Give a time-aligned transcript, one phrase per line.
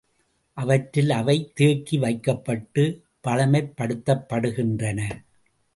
[0.57, 4.99] அவற்றில் அவை தேக்கி வைக்கப்பட்டுப் பழமைப்படுத்தப்படுகின்றன.